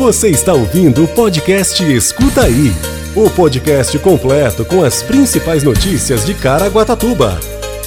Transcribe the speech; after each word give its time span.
Você 0.00 0.30
está 0.30 0.54
ouvindo 0.54 1.04
o 1.04 1.08
podcast 1.08 1.84
Escuta 1.84 2.44
Aí 2.44 2.72
o 3.14 3.28
podcast 3.28 3.98
completo 3.98 4.64
com 4.64 4.82
as 4.82 5.02
principais 5.02 5.62
notícias 5.62 6.24
de 6.24 6.32
Caraguatatuba. 6.32 7.38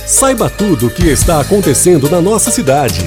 Saiba 0.06 0.48
tudo 0.48 0.86
o 0.86 0.90
que 0.92 1.08
está 1.08 1.42
acontecendo 1.42 2.08
na 2.08 2.22
nossa 2.22 2.52
cidade. 2.52 3.00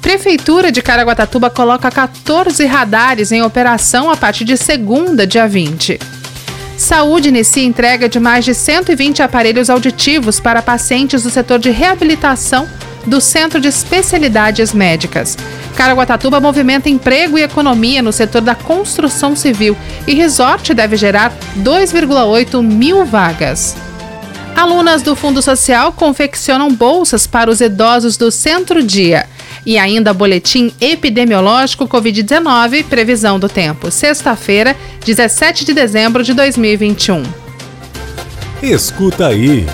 Prefeitura 0.00 0.72
de 0.72 0.80
Caraguatatuba 0.80 1.50
coloca 1.50 1.90
14 1.90 2.64
radares 2.64 3.32
em 3.32 3.42
operação 3.42 4.10
a 4.10 4.16
partir 4.16 4.44
de 4.44 4.56
segunda, 4.56 5.26
dia 5.26 5.46
20. 5.46 6.00
Saúde 6.78 7.28
inicia 7.28 7.64
entrega 7.64 8.08
de 8.08 8.18
mais 8.18 8.46
de 8.46 8.54
120 8.54 9.22
aparelhos 9.22 9.68
auditivos 9.68 10.40
para 10.40 10.62
pacientes 10.62 11.22
do 11.22 11.28
setor 11.28 11.58
de 11.58 11.68
reabilitação 11.68 12.66
do 13.06 13.20
Centro 13.20 13.60
de 13.60 13.68
Especialidades 13.68 14.72
Médicas. 14.72 15.36
Caraguatatuba 15.76 16.40
movimenta 16.40 16.88
emprego 16.88 17.38
e 17.38 17.42
economia 17.42 18.02
no 18.02 18.12
setor 18.12 18.42
da 18.42 18.54
construção 18.54 19.34
civil 19.34 19.76
e 20.06 20.14
resort 20.14 20.74
deve 20.74 20.96
gerar 20.96 21.32
2,8 21.58 22.62
mil 22.62 23.04
vagas. 23.04 23.76
Alunas 24.56 25.02
do 25.02 25.16
Fundo 25.16 25.40
Social 25.40 25.92
confeccionam 25.92 26.72
bolsas 26.72 27.26
para 27.26 27.50
os 27.50 27.60
idosos 27.60 28.16
do 28.16 28.30
Centro 28.30 28.82
Dia. 28.82 29.26
E 29.64 29.78
ainda 29.78 30.12
boletim 30.12 30.72
epidemiológico 30.80 31.86
Covid-19, 31.86 32.84
previsão 32.84 33.38
do 33.38 33.48
tempo. 33.48 33.90
Sexta-feira, 33.90 34.76
17 35.04 35.64
de 35.64 35.74
dezembro 35.74 36.24
de 36.24 36.32
2021. 36.34 37.22
Escuta 38.62 39.28
aí. 39.28 39.66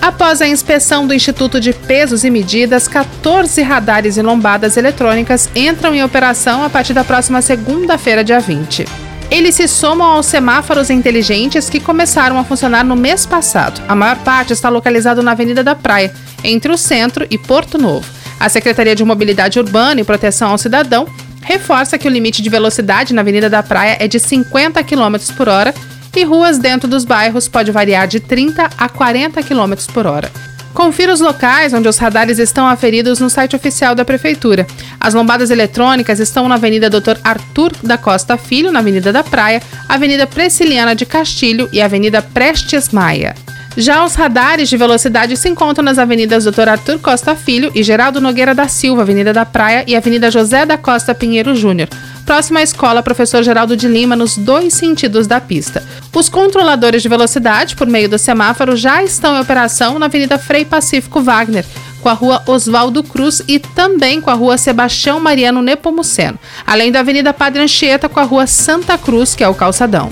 Após 0.00 0.40
a 0.40 0.48
inspeção 0.48 1.06
do 1.06 1.12
Instituto 1.12 1.60
de 1.60 1.74
Pesos 1.74 2.24
e 2.24 2.30
Medidas, 2.30 2.88
14 2.88 3.60
radares 3.60 4.16
e 4.16 4.22
lombadas 4.22 4.78
eletrônicas 4.78 5.50
entram 5.54 5.94
em 5.94 6.02
operação 6.02 6.64
a 6.64 6.70
partir 6.70 6.94
da 6.94 7.04
próxima 7.04 7.42
segunda-feira, 7.42 8.24
dia 8.24 8.40
20. 8.40 8.86
Eles 9.30 9.54
se 9.54 9.68
somam 9.68 10.06
aos 10.06 10.24
semáforos 10.24 10.88
inteligentes 10.88 11.68
que 11.68 11.78
começaram 11.78 12.38
a 12.38 12.44
funcionar 12.44 12.82
no 12.82 12.96
mês 12.96 13.26
passado. 13.26 13.82
A 13.86 13.94
maior 13.94 14.16
parte 14.18 14.54
está 14.54 14.70
localizado 14.70 15.22
na 15.22 15.32
Avenida 15.32 15.62
da 15.62 15.74
Praia, 15.74 16.12
entre 16.42 16.72
o 16.72 16.78
centro 16.78 17.26
e 17.30 17.36
Porto 17.36 17.76
Novo. 17.76 18.08
A 18.40 18.48
Secretaria 18.48 18.96
de 18.96 19.04
Mobilidade 19.04 19.58
Urbana 19.58 20.00
e 20.00 20.04
Proteção 20.04 20.50
ao 20.50 20.58
Cidadão 20.58 21.06
reforça 21.42 21.98
que 21.98 22.08
o 22.08 22.10
limite 22.10 22.42
de 22.42 22.48
velocidade 22.48 23.12
na 23.12 23.20
Avenida 23.20 23.50
da 23.50 23.62
Praia 23.62 23.98
é 24.00 24.08
de 24.08 24.18
50 24.18 24.82
km 24.82 25.16
por 25.36 25.48
hora 25.48 25.74
e 26.16 26.24
ruas 26.24 26.58
dentro 26.58 26.88
dos 26.88 27.04
bairros 27.04 27.48
pode 27.48 27.70
variar 27.70 28.06
de 28.06 28.20
30 28.20 28.70
a 28.76 28.88
40 28.88 29.42
km 29.42 29.74
por 29.92 30.06
hora. 30.06 30.30
Confira 30.72 31.12
os 31.12 31.20
locais 31.20 31.74
onde 31.74 31.88
os 31.88 31.98
radares 31.98 32.38
estão 32.38 32.66
aferidos 32.66 33.18
no 33.18 33.28
site 33.28 33.56
oficial 33.56 33.94
da 33.94 34.04
Prefeitura. 34.04 34.66
As 35.00 35.14
lombadas 35.14 35.50
eletrônicas 35.50 36.20
estão 36.20 36.48
na 36.48 36.54
Avenida 36.54 36.88
Dr. 36.88 37.16
Arthur 37.24 37.72
da 37.82 37.98
Costa 37.98 38.36
Filho, 38.36 38.70
na 38.70 38.78
Avenida 38.78 39.12
da 39.12 39.24
Praia, 39.24 39.60
Avenida 39.88 40.26
Preciliana 40.26 40.94
de 40.94 41.04
Castilho 41.04 41.68
e 41.72 41.82
Avenida 41.82 42.22
Prestes 42.22 42.90
Maia. 42.90 43.34
Já 43.76 44.04
os 44.04 44.14
radares 44.14 44.68
de 44.68 44.76
velocidade 44.76 45.36
se 45.36 45.48
encontram 45.48 45.84
nas 45.84 45.98
avenidas 45.98 46.44
Dr. 46.44 46.68
Arthur 46.68 46.98
Costa 46.98 47.34
Filho 47.36 47.70
e 47.74 47.82
Geraldo 47.82 48.20
Nogueira 48.20 48.54
da 48.54 48.68
Silva, 48.68 49.02
Avenida 49.02 49.32
da 49.32 49.44
Praia 49.44 49.84
e 49.86 49.96
Avenida 49.96 50.30
José 50.30 50.66
da 50.66 50.76
Costa 50.76 51.14
Pinheiro 51.14 51.54
Júnior 51.54 51.88
próxima 52.30 52.60
à 52.60 52.62
escola 52.62 53.02
Professor 53.02 53.42
Geraldo 53.42 53.76
de 53.76 53.88
Lima, 53.88 54.14
nos 54.14 54.38
dois 54.38 54.72
sentidos 54.72 55.26
da 55.26 55.40
pista. 55.40 55.82
Os 56.14 56.28
controladores 56.28 57.02
de 57.02 57.08
velocidade, 57.08 57.74
por 57.74 57.88
meio 57.88 58.08
do 58.08 58.16
semáforo, 58.20 58.76
já 58.76 59.02
estão 59.02 59.34
em 59.34 59.40
operação 59.40 59.98
na 59.98 60.06
Avenida 60.06 60.38
Frei 60.38 60.64
Pacífico 60.64 61.20
Wagner, 61.20 61.66
com 62.00 62.08
a 62.08 62.12
rua 62.12 62.40
Oswaldo 62.46 63.02
Cruz 63.02 63.42
e 63.48 63.58
também 63.58 64.20
com 64.20 64.30
a 64.30 64.34
rua 64.34 64.56
Sebastião 64.56 65.18
Mariano 65.18 65.60
Nepomuceno, 65.60 66.38
além 66.64 66.92
da 66.92 67.00
Avenida 67.00 67.34
Padre 67.34 67.62
Anchieta 67.62 68.08
com 68.08 68.20
a 68.20 68.22
rua 68.22 68.46
Santa 68.46 68.96
Cruz, 68.96 69.34
que 69.34 69.42
é 69.42 69.48
o 69.48 69.54
calçadão. 69.54 70.08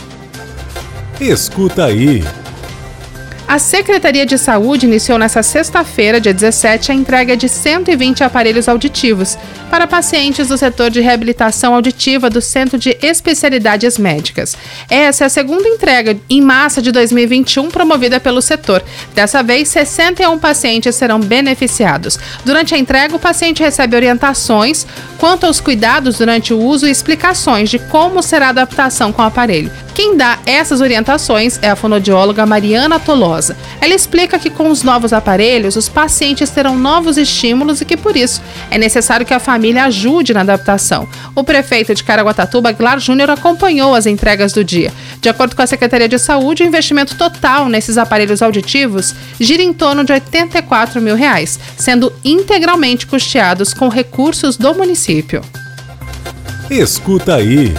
Escuta 1.20 1.84
aí. 1.84 2.24
A 3.48 3.58
Secretaria 3.58 4.26
de 4.26 4.36
Saúde 4.36 4.84
iniciou 4.84 5.18
nesta 5.18 5.42
sexta-feira, 5.42 6.20
dia 6.20 6.34
17, 6.34 6.92
a 6.92 6.94
entrega 6.94 7.34
de 7.34 7.48
120 7.48 8.22
aparelhos 8.22 8.68
auditivos 8.68 9.38
para 9.70 9.86
pacientes 9.86 10.48
do 10.48 10.58
setor 10.58 10.90
de 10.90 11.00
reabilitação 11.00 11.72
auditiva 11.72 12.28
do 12.28 12.42
Centro 12.42 12.78
de 12.78 12.98
Especialidades 13.00 13.96
Médicas. 13.96 14.54
Essa 14.90 15.24
é 15.24 15.26
a 15.26 15.30
segunda 15.30 15.66
entrega 15.66 16.20
em 16.28 16.42
massa 16.42 16.82
de 16.82 16.92
2021 16.92 17.70
promovida 17.70 18.20
pelo 18.20 18.42
setor. 18.42 18.84
Dessa 19.14 19.42
vez, 19.42 19.68
61 19.68 20.38
pacientes 20.38 20.94
serão 20.94 21.18
beneficiados. 21.18 22.18
Durante 22.44 22.74
a 22.74 22.78
entrega, 22.78 23.16
o 23.16 23.18
paciente 23.18 23.62
recebe 23.62 23.96
orientações 23.96 24.86
quanto 25.16 25.46
aos 25.46 25.58
cuidados 25.58 26.18
durante 26.18 26.52
o 26.52 26.60
uso 26.60 26.86
e 26.86 26.90
explicações 26.90 27.70
de 27.70 27.78
como 27.78 28.22
será 28.22 28.48
a 28.48 28.50
adaptação 28.50 29.10
com 29.10 29.22
o 29.22 29.24
aparelho. 29.24 29.87
Quem 29.98 30.16
dá 30.16 30.38
essas 30.46 30.80
orientações 30.80 31.58
é 31.60 31.68
a 31.68 31.74
fonodióloga 31.74 32.46
Mariana 32.46 33.00
Tolosa. 33.00 33.56
Ela 33.80 33.96
explica 33.96 34.38
que 34.38 34.48
com 34.48 34.70
os 34.70 34.84
novos 34.84 35.12
aparelhos, 35.12 35.74
os 35.74 35.88
pacientes 35.88 36.50
terão 36.50 36.78
novos 36.78 37.16
estímulos 37.16 37.80
e 37.80 37.84
que 37.84 37.96
por 37.96 38.16
isso 38.16 38.40
é 38.70 38.78
necessário 38.78 39.26
que 39.26 39.34
a 39.34 39.40
família 39.40 39.86
ajude 39.86 40.32
na 40.32 40.42
adaptação. 40.42 41.08
O 41.34 41.42
prefeito 41.42 41.92
de 41.96 42.04
Caraguatatuba, 42.04 42.70
Glar 42.70 43.00
Júnior, 43.00 43.28
acompanhou 43.28 43.92
as 43.92 44.06
entregas 44.06 44.52
do 44.52 44.62
dia. 44.62 44.92
De 45.20 45.28
acordo 45.28 45.56
com 45.56 45.62
a 45.62 45.66
Secretaria 45.66 46.08
de 46.08 46.20
Saúde, 46.20 46.62
o 46.62 46.66
investimento 46.66 47.16
total 47.16 47.68
nesses 47.68 47.98
aparelhos 47.98 48.40
auditivos 48.40 49.16
gira 49.40 49.64
em 49.64 49.72
torno 49.72 50.04
de 50.04 50.12
84 50.12 51.02
mil 51.02 51.16
reais, 51.16 51.58
sendo 51.76 52.12
integralmente 52.24 53.04
custeados 53.04 53.74
com 53.74 53.88
recursos 53.88 54.56
do 54.56 54.72
município. 54.74 55.42
Escuta 56.70 57.34
aí. 57.34 57.74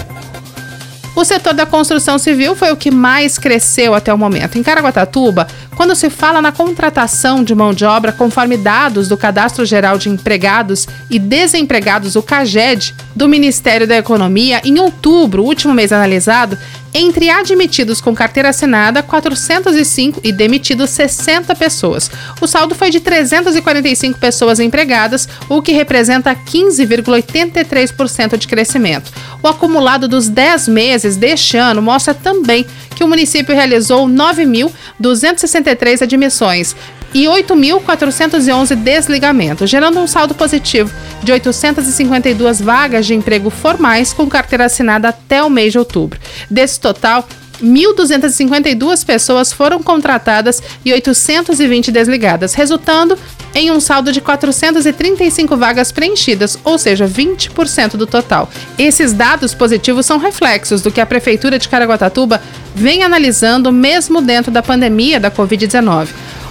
O 1.15 1.25
setor 1.25 1.53
da 1.53 1.65
construção 1.65 2.17
civil 2.17 2.55
foi 2.55 2.71
o 2.71 2.77
que 2.77 2.91
mais 2.91 3.37
cresceu 3.37 3.93
até 3.93 4.13
o 4.13 4.17
momento. 4.17 4.57
Em 4.57 4.63
Caraguatatuba, 4.63 5.47
quando 5.75 5.95
se 5.95 6.09
fala 6.09 6.41
na 6.41 6.51
contratação 6.51 7.43
de 7.43 7.55
mão 7.55 7.73
de 7.73 7.85
obra 7.85 8.11
conforme 8.11 8.57
dados 8.57 9.07
do 9.07 9.17
Cadastro 9.17 9.65
Geral 9.65 9.97
de 9.97 10.09
Empregados 10.09 10.87
e 11.09 11.19
Desempregados, 11.19 12.15
o 12.15 12.21
CAGED, 12.21 12.95
do 13.15 13.27
Ministério 13.27 13.87
da 13.87 13.97
Economia, 13.97 14.61
em 14.63 14.79
outubro, 14.79 15.43
último 15.43 15.73
mês 15.73 15.91
analisado, 15.91 16.57
entre 16.93 17.29
admitidos 17.29 17.99
com 18.01 18.13
carteira 18.15 18.49
assinada, 18.49 19.03
405 19.03 20.21
e 20.23 20.31
demitidos 20.31 20.89
60 20.91 21.53
pessoas. 21.55 22.09
O 22.41 22.47
saldo 22.47 22.73
foi 22.73 22.89
de 22.89 22.99
345 22.99 24.19
pessoas 24.19 24.59
empregadas, 24.59 25.29
o 25.47 25.61
que 25.61 25.71
representa 25.71 26.35
15,83% 26.35 28.37
de 28.37 28.47
crescimento. 28.47 29.11
O 29.43 29.47
acumulado 29.47 30.07
dos 30.07 30.27
10 30.27 30.67
meses 30.67 31.08
deste 31.15 31.57
ano 31.57 31.81
mostra 31.81 32.13
também 32.13 32.65
que 32.95 33.03
o 33.03 33.07
município 33.07 33.55
realizou 33.55 34.07
9.263 34.07 36.01
admissões, 36.01 36.75
e 37.13 37.25
8.411 37.25 38.75
desligamentos, 38.75 39.69
gerando 39.69 39.99
um 39.99 40.07
saldo 40.07 40.33
positivo 40.35 40.91
de 41.23 41.31
852 41.31 42.61
vagas 42.61 43.05
de 43.05 43.13
emprego 43.13 43.49
formais 43.49 44.13
com 44.13 44.27
carteira 44.27 44.65
assinada 44.65 45.09
até 45.09 45.43
o 45.43 45.49
mês 45.49 45.71
de 45.71 45.79
outubro. 45.79 46.19
Desse 46.49 46.79
total, 46.79 47.27
1.252 47.61 49.05
pessoas 49.05 49.51
foram 49.51 49.81
contratadas 49.81 50.61
e 50.83 50.91
820 50.93 51.91
desligadas, 51.91 52.53
resultando 52.53 53.17
em 53.53 53.71
um 53.71 53.79
saldo 53.79 54.11
de 54.11 54.21
435 54.21 55.57
vagas 55.57 55.91
preenchidas, 55.91 56.57
ou 56.63 56.77
seja, 56.77 57.07
20% 57.07 57.97
do 57.97 58.05
total. 58.05 58.49
Esses 58.77 59.11
dados 59.11 59.53
positivos 59.53 60.05
são 60.05 60.17
reflexos 60.17 60.81
do 60.81 60.91
que 60.91 61.01
a 61.01 61.05
Prefeitura 61.05 61.57
de 61.57 61.67
Caraguatatuba 61.67 62.41
vem 62.75 63.03
analisando 63.03 63.71
mesmo 63.71 64.21
dentro 64.21 64.51
da 64.51 64.61
pandemia 64.61 65.19
da 65.19 65.31
Covid-19 65.31 66.09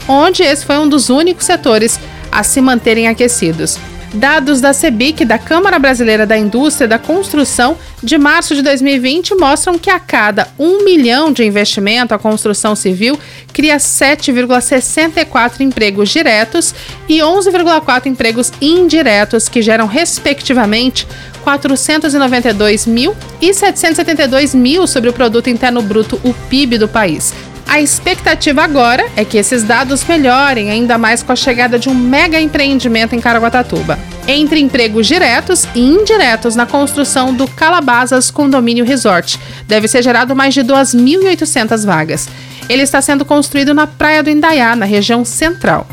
onde 0.09 0.43
esse 0.43 0.65
foi 0.65 0.79
um 0.79 0.89
dos 0.89 1.11
únicos 1.11 1.45
setores 1.45 2.01
a 2.33 2.43
se 2.43 2.61
manterem 2.61 3.07
aquecidos. 3.07 3.79
Dados 4.15 4.61
da 4.61 4.73
CEBIC, 4.73 5.25
da 5.25 5.39
Câmara 5.39 5.79
Brasileira 5.79 6.27
da 6.27 6.37
Indústria 6.37 6.89
da 6.89 6.99
Construção, 6.99 7.77
de 8.03 8.17
março 8.17 8.55
de 8.55 8.63
2020, 8.63 9.35
mostram 9.35 9.79
que 9.79 9.91
a 9.91 10.01
cada 10.01 10.49
um 10.59 10.83
milhão 10.83 11.31
de 11.31 11.45
investimento, 11.45 12.15
a 12.15 12.19
construção 12.19 12.75
civil 12.75 13.19
cria 13.53 13.77
7,64 13.77 15.61
empregos 15.61 16.09
diretos 16.09 16.75
e 17.07 17.19
11,4 17.19 18.07
empregos 18.07 18.51
indiretos, 18.63 19.47
que 19.49 19.61
geram, 19.61 19.87
respectivamente, 19.87 21.07
492 21.43 22.87
mil 22.87 23.15
e 23.41 23.53
772 23.53 24.55
mil 24.55 24.87
sobre 24.87 25.11
o 25.11 25.13
Produto 25.13 25.51
Interno 25.51 25.83
Bruto, 25.83 26.19
o 26.25 26.33
PIB 26.33 26.79
do 26.79 26.89
país. 26.89 27.35
A 27.69 27.83
expectativa 27.83 28.63
agora 28.65 29.07
é 29.15 29.27
que 29.27 29.37
esses 29.37 29.63
dados 29.63 30.03
melhorem 30.03 30.71
ainda 30.71 30.97
mais 30.97 31.23
com 31.23 31.33
a 31.33 31.37
chegada 31.37 31.79
de 31.79 31.91
um 31.91 31.95
mega 31.95 32.41
empreendimento 32.41 33.15
em 33.15 33.21
Caraguatatuba. 33.21 33.99
Entre 34.27 34.59
empregos 34.59 35.07
diretos 35.07 35.69
e 35.75 35.81
indiretos 35.81 36.57
na 36.57 36.65
construção 36.65 37.33
do 37.35 37.47
Calabazas 37.47 38.31
Condomínio 38.31 38.87
Resort, 38.87 39.39
deve 39.67 39.87
ser 39.87 40.03
gerado 40.03 40.35
mais 40.35 40.55
de 40.55 40.63
2.800 40.63 41.85
vagas. 41.85 42.29
Ele 42.71 42.83
está 42.83 43.03
sendo 43.03 43.25
construído 43.25 43.75
na 43.75 43.87
Praia 43.87 44.23
do 44.23 44.31
Indaiá, 44.31 44.75
na 44.75 44.87
região 44.87 45.23
central. 45.23 45.87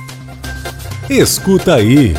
Escuta 1.10 1.76
aí. 1.76 2.16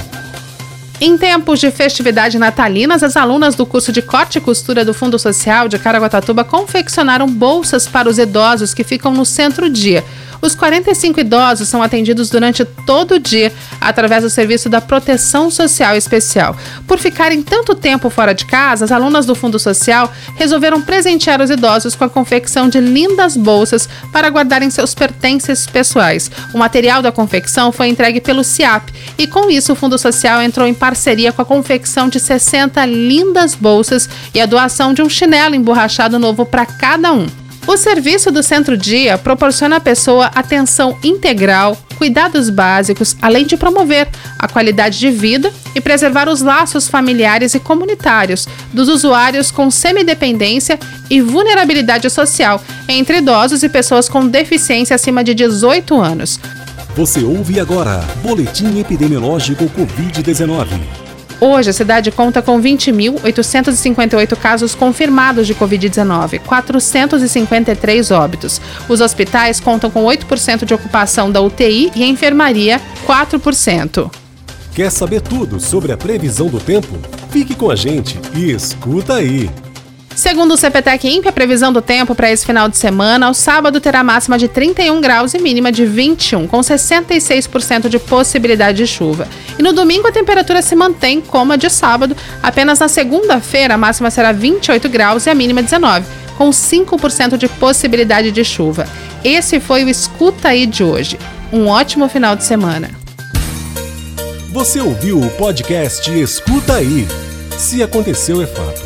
Em 0.98 1.18
tempos 1.18 1.60
de 1.60 1.70
festividade 1.70 2.38
natalinas, 2.38 3.02
as 3.02 3.18
alunas 3.18 3.54
do 3.54 3.66
curso 3.66 3.92
de 3.92 4.00
corte 4.00 4.38
e 4.38 4.40
costura 4.40 4.82
do 4.82 4.94
Fundo 4.94 5.18
Social 5.18 5.68
de 5.68 5.78
Caraguatatuba 5.78 6.42
confeccionaram 6.42 7.26
bolsas 7.26 7.86
para 7.86 8.08
os 8.08 8.18
idosos 8.18 8.72
que 8.72 8.82
ficam 8.82 9.12
no 9.12 9.26
centro-dia. 9.26 10.02
Os 10.40 10.54
45 10.54 11.20
idosos 11.20 11.68
são 11.68 11.82
atendidos 11.82 12.30
durante 12.30 12.64
todo 12.64 13.14
o 13.14 13.18
dia 13.18 13.52
através 13.80 14.22
do 14.22 14.30
serviço 14.30 14.68
da 14.68 14.80
Proteção 14.80 15.50
Social 15.50 15.96
Especial. 15.96 16.56
Por 16.86 16.98
ficarem 16.98 17.42
tanto 17.42 17.74
tempo 17.74 18.10
fora 18.10 18.34
de 18.34 18.44
casa, 18.46 18.84
as 18.84 18.92
alunas 18.92 19.26
do 19.26 19.34
Fundo 19.34 19.58
Social 19.58 20.12
resolveram 20.36 20.80
presentear 20.82 21.40
os 21.40 21.50
idosos 21.50 21.94
com 21.94 22.04
a 22.04 22.10
confecção 22.10 22.68
de 22.68 22.80
lindas 22.80 23.36
bolsas 23.36 23.88
para 24.12 24.28
guardarem 24.28 24.70
seus 24.70 24.94
pertences 24.94 25.66
pessoais. 25.66 26.30
O 26.54 26.58
material 26.58 27.02
da 27.02 27.12
confecção 27.12 27.72
foi 27.72 27.88
entregue 27.88 28.20
pelo 28.20 28.44
CIAP 28.44 28.90
e, 29.18 29.26
com 29.26 29.50
isso, 29.50 29.72
o 29.72 29.76
Fundo 29.76 29.98
Social 29.98 30.42
entrou 30.42 30.66
em 30.66 30.74
parceria 30.74 31.32
com 31.32 31.42
a 31.42 31.46
confecção 31.46 32.08
de 32.08 32.20
60 32.20 32.84
lindas 32.86 33.54
bolsas 33.54 34.08
e 34.34 34.40
a 34.40 34.46
doação 34.46 34.92
de 34.92 35.02
um 35.02 35.08
chinelo 35.08 35.54
emborrachado 35.54 36.18
novo 36.18 36.44
para 36.44 36.66
cada 36.66 37.12
um. 37.12 37.45
O 37.66 37.76
serviço 37.76 38.30
do 38.30 38.44
Centro 38.44 38.76
Dia 38.76 39.18
proporciona 39.18 39.76
à 39.76 39.80
pessoa 39.80 40.26
atenção 40.26 40.96
integral, 41.02 41.76
cuidados 41.98 42.48
básicos, 42.48 43.16
além 43.20 43.44
de 43.44 43.56
promover 43.56 44.06
a 44.38 44.46
qualidade 44.46 45.00
de 45.00 45.10
vida 45.10 45.52
e 45.74 45.80
preservar 45.80 46.28
os 46.28 46.42
laços 46.42 46.86
familiares 46.86 47.54
e 47.54 47.60
comunitários 47.60 48.46
dos 48.72 48.88
usuários 48.88 49.50
com 49.50 49.68
semidependência 49.68 50.78
e 51.10 51.20
vulnerabilidade 51.20 52.08
social, 52.08 52.62
entre 52.88 53.18
idosos 53.18 53.64
e 53.64 53.68
pessoas 53.68 54.08
com 54.08 54.28
deficiência 54.28 54.94
acima 54.94 55.24
de 55.24 55.34
18 55.34 56.00
anos. 56.00 56.38
Você 56.94 57.24
ouve 57.24 57.58
agora 57.58 57.98
Boletim 58.22 58.78
Epidemiológico 58.78 59.64
Covid-19. 59.64 61.05
Hoje, 61.40 61.70
a 61.70 61.72
cidade 61.72 62.10
conta 62.10 62.40
com 62.40 62.60
20.858 62.60 64.36
casos 64.36 64.74
confirmados 64.74 65.46
de 65.46 65.54
Covid-19, 65.54 66.40
453 66.40 68.10
óbitos. 68.10 68.60
Os 68.88 69.00
hospitais 69.00 69.60
contam 69.60 69.90
com 69.90 70.04
8% 70.04 70.64
de 70.64 70.74
ocupação 70.74 71.30
da 71.30 71.40
UTI 71.40 71.92
e 71.94 72.02
a 72.02 72.06
enfermaria, 72.06 72.80
4%. 73.06 74.10
Quer 74.74 74.90
saber 74.90 75.20
tudo 75.20 75.58
sobre 75.60 75.92
a 75.92 75.96
previsão 75.96 76.48
do 76.48 76.60
tempo? 76.60 76.98
Fique 77.30 77.54
com 77.54 77.70
a 77.70 77.76
gente 77.76 78.18
e 78.34 78.50
escuta 78.50 79.14
aí! 79.14 79.50
Segundo 80.16 80.54
o 80.54 80.56
CPTEC 80.56 81.08
INPE, 81.08 81.28
a 81.28 81.32
previsão 81.32 81.70
do 81.70 81.82
tempo 81.82 82.14
para 82.14 82.32
esse 82.32 82.46
final 82.46 82.70
de 82.70 82.78
semana, 82.78 83.28
o 83.28 83.34
sábado 83.34 83.82
terá 83.82 84.02
máxima 84.02 84.38
de 84.38 84.48
31 84.48 84.98
graus 84.98 85.34
e 85.34 85.38
mínima 85.38 85.70
de 85.70 85.84
21, 85.84 86.46
com 86.46 86.58
66% 86.60 87.86
de 87.90 87.98
possibilidade 87.98 88.78
de 88.78 88.86
chuva. 88.86 89.28
E 89.58 89.62
no 89.62 89.74
domingo 89.74 90.08
a 90.08 90.12
temperatura 90.12 90.62
se 90.62 90.74
mantém 90.74 91.20
como 91.20 91.52
a 91.52 91.56
de 91.56 91.68
sábado, 91.68 92.16
apenas 92.42 92.78
na 92.78 92.88
segunda-feira 92.88 93.74
a 93.74 93.78
máxima 93.78 94.10
será 94.10 94.32
28 94.32 94.88
graus 94.88 95.26
e 95.26 95.30
a 95.30 95.34
mínima 95.34 95.62
19, 95.62 96.06
com 96.38 96.48
5% 96.48 97.36
de 97.36 97.46
possibilidade 97.46 98.32
de 98.32 98.42
chuva. 98.42 98.88
Esse 99.22 99.60
foi 99.60 99.84
o 99.84 99.88
Escuta 99.88 100.48
aí 100.48 100.64
de 100.64 100.82
hoje. 100.82 101.18
Um 101.52 101.66
ótimo 101.66 102.08
final 102.08 102.34
de 102.34 102.44
semana. 102.44 102.90
Você 104.50 104.80
ouviu 104.80 105.20
o 105.20 105.28
podcast 105.32 106.10
Escuta 106.10 106.76
aí. 106.76 107.06
Se 107.58 107.82
aconteceu 107.82 108.40
é 108.40 108.46
fato. 108.46 108.85